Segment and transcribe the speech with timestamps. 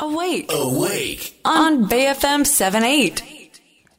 [0.00, 0.48] Awake.
[0.48, 1.40] Awake.
[1.44, 3.22] On bayfm 78.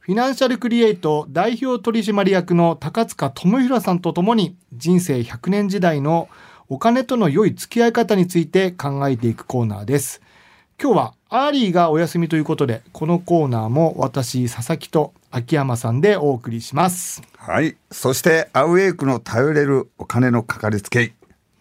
[0.00, 6.28] フィナンシャルクリエイト代表取締役の高塚智博さんとともに人生100年時代の
[6.68, 10.20] お金との良い付き合い方について考えていくコーナーです。
[10.78, 17.22] 今日はアーリーがお休みということで、このコーナーも私、佐々木と秋山さんでお送りします。
[17.36, 17.76] はい。
[17.90, 21.12] そして、 AWAKE の頼れるお金のかかりつけ医、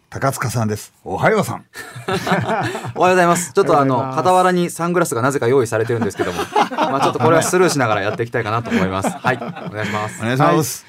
[0.09, 0.93] 高塚さんです。
[1.03, 1.65] おはようさん。
[2.95, 3.51] おはようございます。
[3.51, 6.39] ちょっとあの傍らにサングラスがなぜか用意されてるんですけども、
[6.71, 9.09] まあちょっとこれはスルーしながらやっていきたいかなと思います。
[9.19, 10.23] はい、お願いしますお。
[10.23, 10.85] 願いします。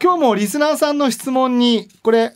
[0.00, 2.32] 今日もリスナーさんの質問に、これ、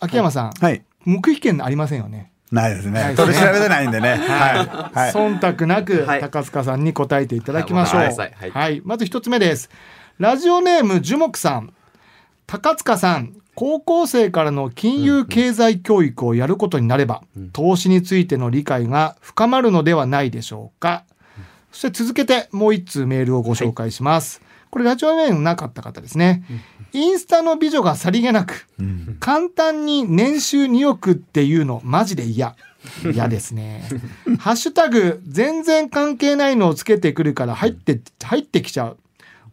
[0.00, 0.82] 秋山さん、はい。
[1.04, 2.32] 黙秘権ありませんよね。
[2.50, 3.14] ないですね。
[3.16, 4.16] 取り調べてないんでね。
[4.16, 4.98] はい。
[4.98, 5.12] はい。
[5.12, 8.00] 忖度なくはい高塚さんに答えていただきましょう。
[8.00, 9.70] ははいい、はいまず一つ目です。
[10.18, 11.72] ラジオネーム樹木さん。
[12.46, 21.02] 高塚さん、高校生からの金融経済教育をやることになれば、投資についての理解が深まるのではないでしょうか。
[21.72, 24.42] そして続けてもう一通メールをご紹介します。
[24.70, 26.44] これラジオネームなかった方ですね。
[26.92, 28.68] インスタの美女がさりげなく、
[29.18, 32.54] 簡単に年収2億っていうのマジで嫌。
[33.12, 33.88] 嫌ですね。
[34.38, 38.98] ハッシュタグ全然関係ないのをつけてくるから入って入ってきちゃう。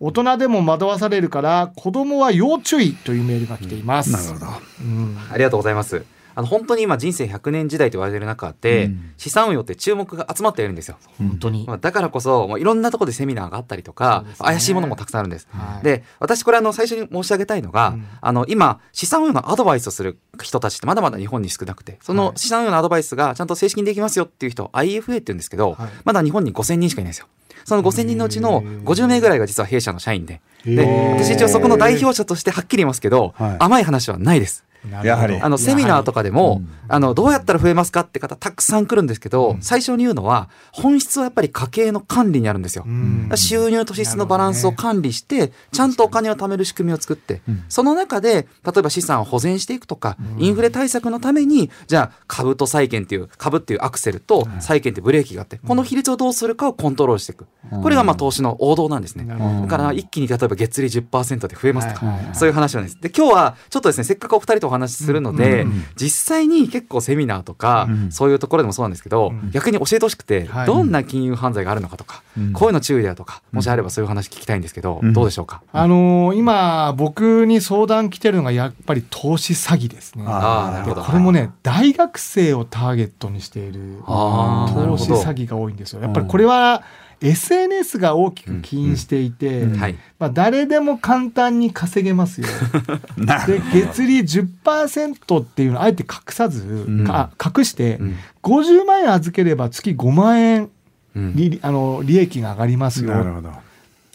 [0.05, 4.11] 大人でも惑わされるから子供は要注意というメールが来ています。
[4.11, 4.45] なるほど。
[4.81, 6.05] うんありがとうございます。
[6.35, 10.97] あの本当に今人生100年時代と言われている中で、資産運用って注目が集まっているんですよ。
[11.17, 11.73] 本当にま。
[11.75, 15.47] あ、だからこそ、もういろんなところでセミナーがあったりとか、ね怪しいものもたくさんあるんです。
[15.49, 27.27] はいで、私これあの最初に申し上げたいのが、うんあの今、資産運用のアドバイスをする人たちってまだまだ日本に少なくて、その資産運用のアドバイスがちゃんと正式にできますよっていう人、IFA って言うんですけど、はいまだ日本に5000人しかいないんですよ。
[27.65, 30.85] その5000人のうちの50名ぐらいが実は弊社の社員で、で
[31.17, 33.55] 私一応そこの代表者としてはっきり言いますけど、はい。
[33.59, 34.64] 甘い話はないです。
[34.89, 35.35] やはり。
[35.35, 42.83] あのセミナーとかでも、あのどうやったら増えますかって方たくさん来るんですけど、最初に言うのは本質はやっぱり家計の管理にあるんですよ。
[42.87, 43.29] うん。
[43.35, 57.47] 収入と支出のバランスを管理して、ちゃんとお金を貯める仕組みを作って、その中で例えば資産を保全していくとか、インフレ対策のためにじゃあ株と債券っていう株っていうアクセルと債券ってブレーキがあって、この比率をどうするかをコントロールしていく、
[57.81, 59.25] これがまあ投資の王道なんですね。
[59.25, 62.35] だから一気に例えば月利10%で増えますとか、はいはいはい。
[62.35, 62.99] そういう話なんです。
[63.01, 65.65] で今日はちょっとですねせっかくお二人とお話しするので、
[65.95, 70.67] 実際に結構セミナーとか、そういうところでもそうなんですけど、逆に教えてほしくて、はい。
[70.67, 80.25] どんな金融犯罪があるのかとか、こういうの注意だとかもしあればそういう話聞きたいんですけど、どうでしょうか、あのー今僕に相談来てるのがやっぱり投資詐欺ですね。
[80.27, 81.01] ああなるほど。
[81.01, 86.01] でこれもね大学生をターゲットにしている投資詐欺が多いんですよ。
[86.01, 86.83] やっぱりこれは
[87.21, 89.95] SNS が大きく起因していて、はい。
[90.19, 92.47] まあ、誰でも簡単に稼げますよ。
[93.17, 98.15] なで月利10%っていうのをあえて隠さず、か隠して、ん。
[98.43, 100.69] 50万円預ければ月5万円
[101.15, 101.35] うん。
[101.35, 103.11] 利,、あの利益が上がりますよ。
[103.11, 103.51] なるほど。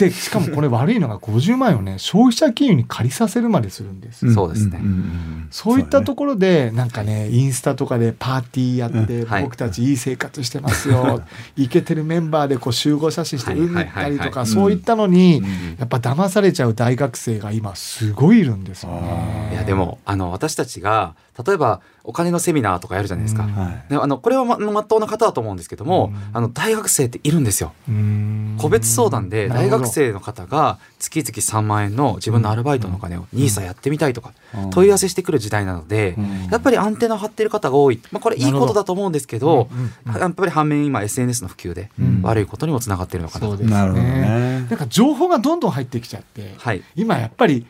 [0.01, 4.79] でしかもこれ悪いのが50万円をね消費者金融に借りさせるまでするんです、そうですね。
[4.79, 9.43] んんそういったところでなんかねインスタとかでパーティーやって、はい。
[9.43, 11.23] 僕たちいい生活してますよ。
[11.57, 15.43] イケてるメンバーでこう集合写真してはい海行ったりとかそういったのに
[15.79, 19.51] やっぱ騙されちゃう大学生が今すごいいるんですよね。
[19.53, 21.15] いやでもあの私たちが
[21.47, 23.53] 例えばお金のセミナーとかやるじゃないですか、うん。
[23.53, 23.85] はい。
[23.91, 27.73] であのこれはままっとうな方だと思うんですけども、あの大学生っているんですよ。
[27.89, 28.57] うん。
[28.59, 34.33] 個別相談で大学生の方が月々3万円の自分のアルバイトのお金を NISA やってみたいとか
[34.71, 36.17] 問い合わせしてくる時代なので
[36.51, 39.69] やっぱりアンテナを張ってる方が多い、まあ、これいいことだと思うんですけど
[40.07, 41.91] やっぱり反面今 SNS の普及で
[42.23, 43.53] 悪いことにもつながっているのかなと。
[43.53, 44.67] そうですなるほどねね。
[44.69, 46.83] なんか情報がどんどん入ってきちゃって、はい。
[46.95, 47.67] 今やっぱり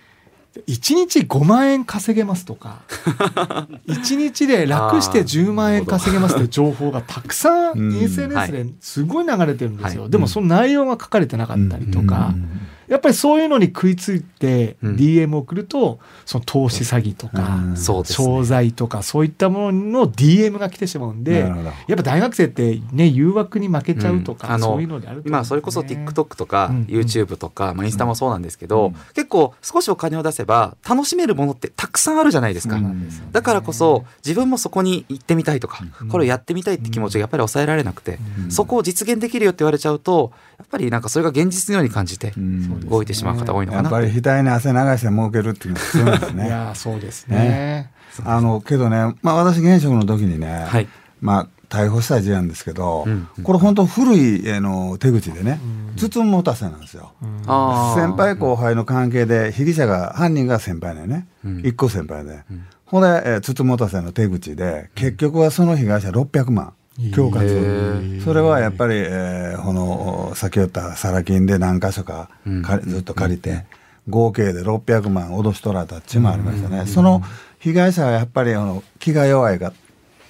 [0.66, 2.83] 1日5万円稼げますとか
[3.87, 7.97] 1日で楽して10万円稼げますって情報がたくさんうん。
[7.97, 12.34] SNS ですごい流れてるんですよ、はいでもその内容が書かれてなかったりとか、
[12.91, 14.97] やっぱりそういうのに食いついてうん。
[14.97, 17.77] DM を送るとその投資詐欺とか、うん。
[17.77, 21.39] 商材とかそういったものの DM が来てしまうんで
[21.87, 24.55] やっぱ大学生ってね誘惑に負けちゃうとか、うん。
[24.55, 25.29] あのそういうのであるとね。
[25.29, 26.82] 今それこそ TikTok とかうん。
[26.85, 33.29] YouTube とか、まあ、インスタもそうなんですけど、結構少しお金を出せば楽しめるものってたくさんあるじゃないですか、すよね。
[33.32, 38.19] だからこそ自分もそこに行ってみたいとか、これをやってみたいって気持ちがやっぱり抑えられなくて、
[38.49, 46.49] そこを実現できるよって言われちゃうとやっぱりなんかそれが現実のように感じてん動いてしまう方多いのかなとやっぱり額に汗流して儲けるっていうのが必要なんですいね。
[46.49, 47.91] やーそうですね。
[48.25, 50.88] あのけどね、まあ、私現職の時にね、はい。
[51.21, 53.29] まあ逮捕した事案ですけど、うん。
[53.44, 55.61] これ本当古いあの手口でね、
[55.97, 57.12] 包む持たせなんですよ。
[57.47, 58.00] あー。
[58.00, 61.59] 先輩後輩の関係で被疑者が犯人が先輩だよね、うん。
[61.61, 62.41] 一個先輩で、
[62.85, 66.73] ほんで、えー、包む持たせの手口で結局はその被害者600万
[67.08, 72.31] 恐喝へそれはやっぱり、えーこの先ほど言ったサラ金で何箇所か
[72.64, 73.64] 借りずっと借りて、
[74.08, 77.23] 合計で600万脅し取られたっちゅうのもありましたね、その
[77.58, 79.73] 被害者はやっぱりあの気が弱いが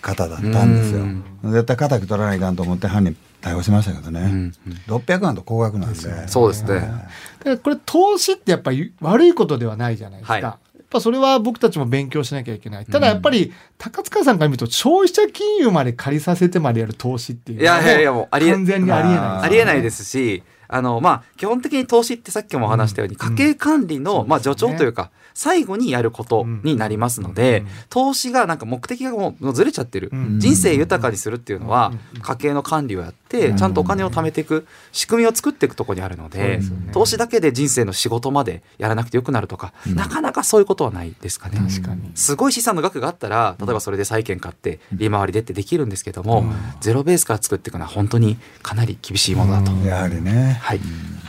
[0.03, 4.53] 方だったんですよ、絶対敵取らないかんと思って犯人逮捕しましたけどね、
[4.89, 6.29] 600万と高額なんで。
[6.29, 6.81] そうですね。
[6.81, 7.05] だか
[7.45, 10.35] らこれ投資ってやっぱり悪いことではないじゃないですか。
[10.35, 12.87] はいぱそれは僕たちも勉強しなきゃいけない。
[12.87, 20.43] ただやっぱり、高塚さんから見ると、消費者金融まで借りさせてまでやる投資っていうのはいやいやいやもうありえ完全にありえないありえないですし、
[20.73, 30.11] あの、まあ、基本的に投資ってさっきもお話したように、家計管理の、まあ、助長というか、最後にやることになりますので、投資がなんか目的がもうずれちゃってる。
[30.39, 36.61] 人生豊かにするっていうのは、家計の管理をやって、ちゃんとお金を貯めていく仕組みを作っていくところにあるので、
[36.93, 41.59] 投資だけで人生の仕事までやらなくてよくなるとか、なかなかそういうことはないですかね。
[41.59, 42.11] 確かに。
[42.15, 46.45] すごい資産の額があったら例えばそれで債券買って利回りでってできるんですけども、
[46.81, 49.71] ゼロベースから作っていくのは本当にかなり厳しいものだと。
[49.87, 50.81] やはりねはい、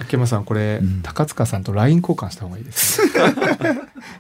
[0.02, 3.02] 秋山さん、これ、高塚さんと LINE 交換した方がいいです。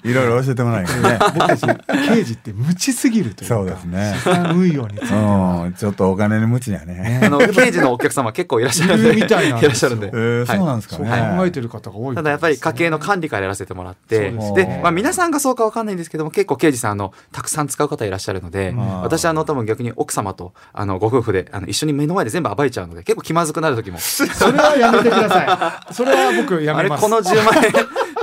[0.03, 1.65] いろいろ教えてもらえない ね僕たち、
[2.07, 3.55] 刑事って無知すぎるというか。
[3.55, 4.13] そうですね。
[4.17, 5.63] 資産運用については。
[5.65, 5.73] うん。
[5.73, 7.21] ちょっとお金に無知やね。
[7.23, 9.15] あの刑事のお客様結構いらっしゃるんで。
[9.21, 12.15] みたいなんですよらっしゃるんで、そうなんですかそうね、考えてる方が多い。
[12.15, 23.97] ただやっぱり家計の管理からやらせてもらってでまあ、皆さんがそうかわかんないんですけども結構刑事さんあのたくさん使う方いらっしゃるので私あの多分逆に奥様とあのご夫婦であの一緒に目の前で全部暴いちゃうので結構気まずくなる時も。
[23.99, 25.93] それはやめてください。
[25.93, 27.05] それは僕やめます。
[27.05, 27.71] あれこの10万円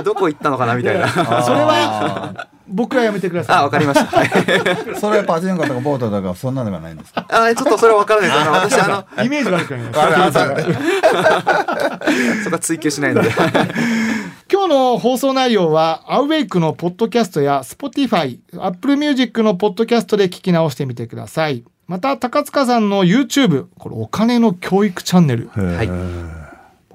[0.03, 1.07] どこ行ったのかなみたいな。
[1.43, 3.55] それは僕はやめてください。
[3.57, 4.05] あわかりました。
[4.17, 4.23] は
[4.95, 7.25] いそれパチンコとかボートとかそんなではないんですか？
[7.29, 8.41] あちょっとそれは分からないです。
[8.41, 8.87] あの私あ
[9.17, 10.37] のイメージ悪くなりまあす。
[10.39, 10.73] れ
[12.43, 13.29] そこは追求しないので。
[14.51, 21.63] 今日の放送内容は、アウェイクのポッドキャストや Spotify、Apple Music のポッドキャストで聞き直してみてください。
[21.87, 25.89] また、高塚さんの YouTube、これお金の教育チャンネル、はい。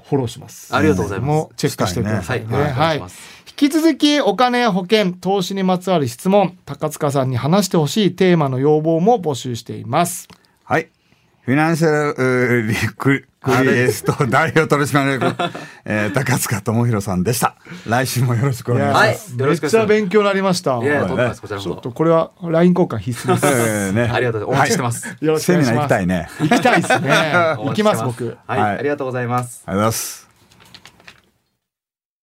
[0.08, 0.74] フォローします。
[0.74, 2.46] ありがとうございますもチェックしてくださいね。
[2.46, 3.34] はいお願はいいします。
[3.56, 10.26] 引き続き、お金や保険、投資にまつわる質問、高塚さんに話してほしいテーマの要望も募集しています。
[10.64, 10.88] はい。
[11.44, 15.52] フィナンシャルリク クリエスト代表取締役、
[15.84, 17.56] えー、高塚智弘さんでした。
[17.86, 19.36] 来週もよろしくお願いしはいます。
[19.36, 20.78] よろしくお願いしますめっちゃ勉強になりました。
[20.78, 21.42] いやいや、はいとんでもないです。
[21.42, 21.80] こちらこちょっそ。
[21.82, 23.44] とこれは LINE 交換必須です。
[23.52, 24.56] えーねありがとうございます。
[24.56, 25.16] お待ちしてます。
[25.20, 25.82] よろしくおセミナー願いします。
[25.82, 26.28] 行きたいね。
[26.40, 27.10] 行きたいですね。
[27.58, 28.38] 行きます、僕。
[28.46, 29.64] はい、はいありがとうございます。
[29.66, 30.33] ありがとうございます。